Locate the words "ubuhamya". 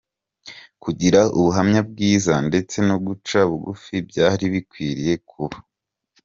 1.37-1.81